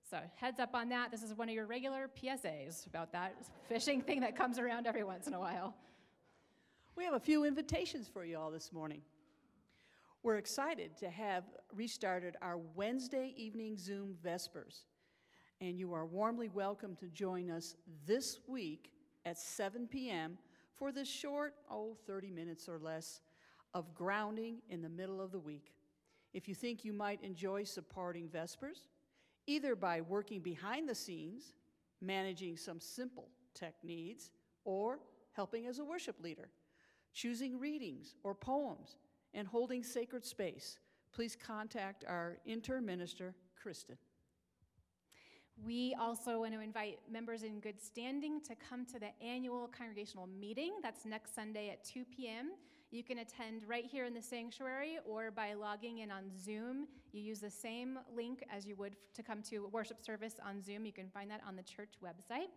[0.10, 1.12] So, heads up on that.
[1.12, 3.36] This is one of your regular PSAs about that
[3.70, 5.76] phishing thing that comes around every once in a while.
[7.00, 9.02] We have a few invitations for you all this morning.
[10.22, 14.84] We're excited to have restarted our Wednesday evening Zoom Vespers,
[15.62, 18.92] and you are warmly welcome to join us this week
[19.24, 20.38] at 7 p.m.
[20.76, 23.22] for this short, oh, 30 minutes or less,
[23.74, 25.72] of grounding in the middle of the week.
[26.34, 28.90] If you think you might enjoy supporting Vespers,
[29.48, 31.54] either by working behind the scenes,
[32.02, 34.32] managing some simple tech needs,
[34.66, 35.00] or
[35.32, 36.50] helping as a worship leader,
[37.14, 38.98] choosing readings or poems,
[39.34, 40.80] and holding sacred space,
[41.14, 43.98] please contact our intern minister, Kristen.
[45.66, 50.28] We also want to invite members in good standing to come to the annual congregational
[50.28, 50.74] meeting.
[50.82, 52.52] That's next Sunday at 2 p.m.
[52.92, 56.88] You can attend right here in the sanctuary or by logging in on Zoom.
[57.12, 60.86] You use the same link as you would to come to worship service on Zoom.
[60.86, 62.48] You can find that on the church website.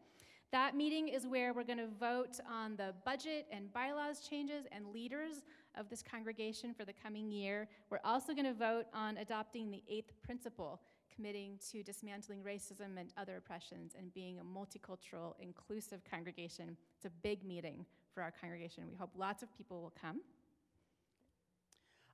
[0.53, 4.87] That meeting is where we're going to vote on the budget and bylaws changes and
[4.93, 5.45] leaders
[5.79, 7.69] of this congregation for the coming year.
[7.89, 10.79] We're also going to vote on adopting the eighth principle,
[11.15, 16.77] committing to dismantling racism and other oppressions and being a multicultural, inclusive congregation.
[16.97, 18.85] It's a big meeting for our congregation.
[18.87, 20.21] We hope lots of people will come.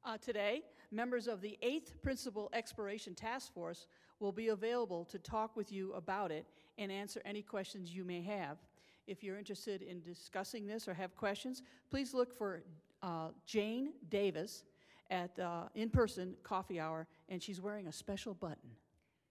[0.05, 0.63] Uh, today,
[0.93, 3.89] members of the Eighth Principle Exploration Task Force
[4.21, 6.47] will be available to talk with you about it
[6.79, 8.59] and answer any questions you may have.
[9.07, 12.63] If you're interested in discussing this or have questions, please look for
[13.03, 14.65] uh, Jane Davis
[15.11, 18.71] at uh, in-person coffee hour, and she's wearing a special button.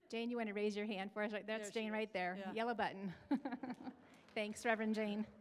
[0.09, 1.31] Jane, you want to raise your hand for us?
[1.45, 2.53] That's Jane right there, Yeah.
[2.53, 3.13] yellow button.
[4.35, 5.25] Thanks, Reverend Jane.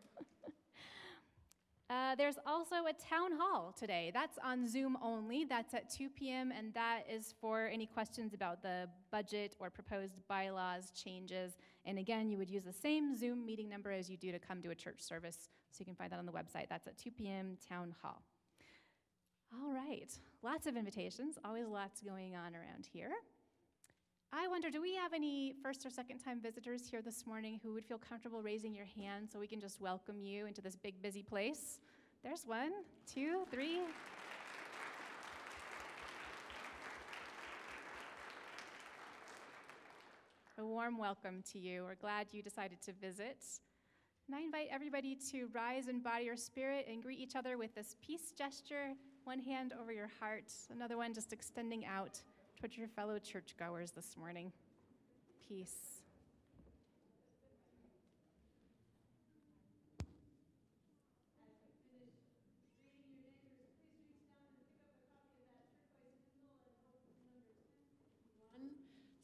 [1.89, 4.11] Uh, there's also a town hall today.
[4.13, 5.45] That's on Zoom only.
[5.45, 10.15] That's at 2 p.m., and that is for any questions about the budget or proposed
[10.27, 11.53] bylaws changes.
[11.87, 14.61] And again, you would use the same Zoom meeting number as you do to come
[14.63, 16.69] to a church service, so you can find that on the website.
[16.69, 17.57] That's at 2 p.m.
[17.69, 18.23] Town Hall.
[19.55, 20.13] All right,
[20.43, 23.13] lots of invitations, always lots going on around here.
[24.33, 27.73] I wonder, do we have any first or second time visitors here this morning who
[27.73, 31.01] would feel comfortable raising your hand so we can just welcome you into this big,
[31.01, 31.79] busy place?
[32.25, 32.73] There's one,
[33.07, 33.83] two, three.
[40.59, 41.83] A warm welcome to you.
[41.83, 43.45] We're glad you decided to visit.
[44.27, 47.75] And I invite everybody to rise in body or spirit and greet each other with
[47.75, 48.95] this peace gesture
[49.25, 52.23] one hand over your heart, another one just extending out
[52.59, 54.51] towards your fellow churchgoers this morning.
[55.47, 56.01] Peace.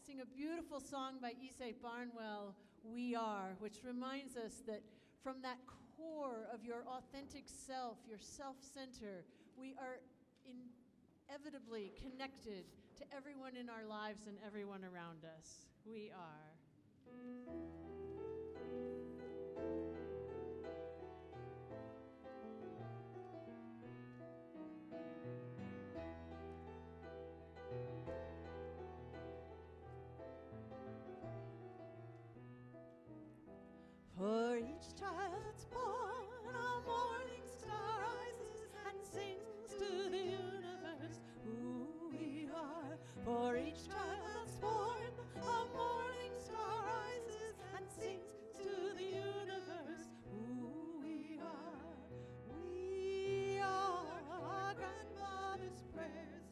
[0.04, 2.54] Sing a beautiful song by Ysaye Barnwell,
[2.84, 4.80] We Are, which reminds us that
[5.20, 5.58] from that
[5.96, 9.24] core of your authentic self, your self center,
[9.58, 9.98] we are
[10.46, 12.64] inevitably connected
[12.98, 15.66] to everyone in our lives and everyone around us.
[15.84, 16.52] We are.
[34.22, 41.88] For each child that's born, a morning star rises and sings to the universe who
[42.12, 42.96] we are.
[43.24, 51.00] For each child that's born, a morning star rises and sings to the universe who
[51.02, 51.98] we are.
[52.46, 56.46] We are our grandmother's prayers.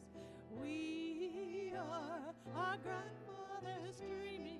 [0.61, 4.50] We are our grandmother's dreamings.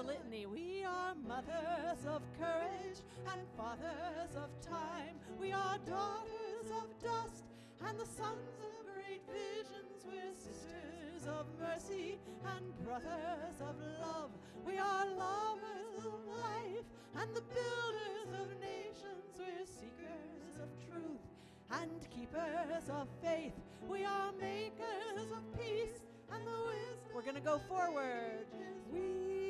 [0.00, 0.46] The litany.
[0.46, 5.16] We are mothers of courage and fathers of time.
[5.38, 7.44] We are daughters of dust
[7.86, 10.00] and the sons of great visions.
[10.06, 12.18] We're sisters of mercy
[12.56, 14.30] and brothers of love.
[14.64, 16.86] We are lovers of life
[17.20, 19.36] and the builders of nations.
[19.36, 21.24] We're seekers of truth
[21.72, 23.52] and keepers of faith.
[23.86, 26.00] We are makers of peace
[26.32, 27.12] and the wisdom.
[27.14, 28.46] We're going to go forward.
[28.92, 29.49] We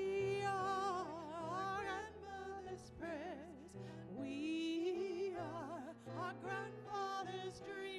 [6.43, 7.90] grandfather's dreamings.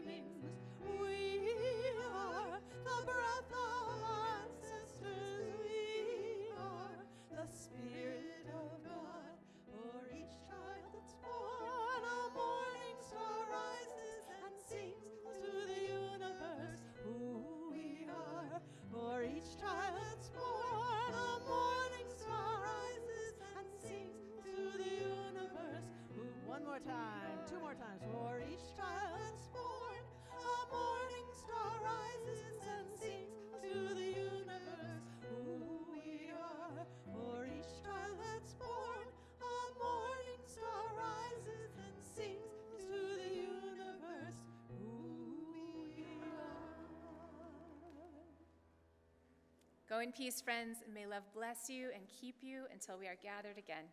[49.91, 53.17] Go in peace, friends, and may love bless you and keep you until we are
[53.21, 53.83] gathered again.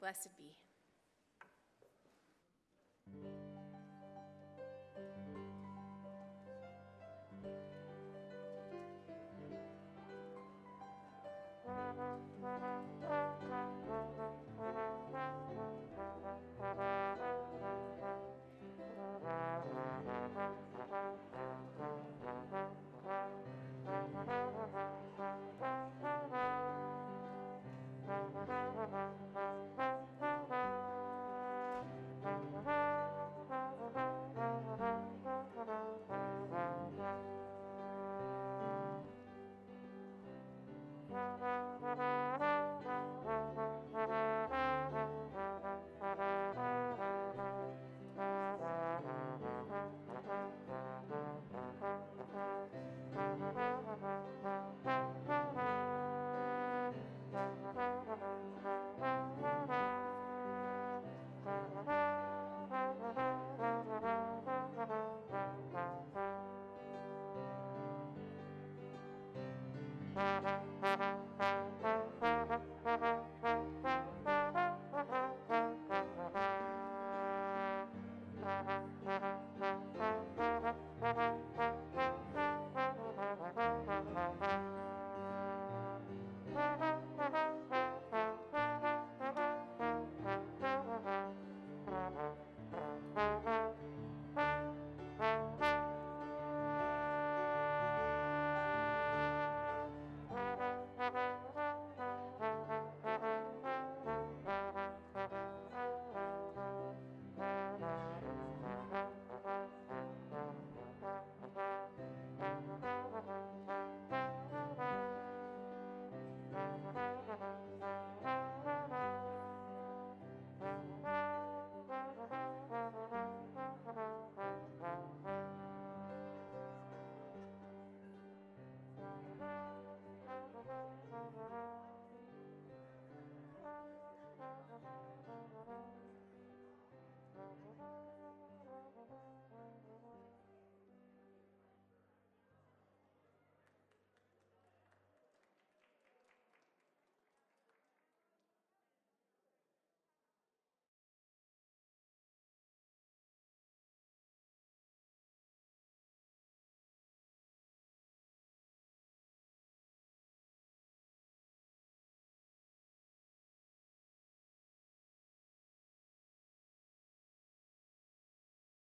[0.00, 0.50] Blessed be.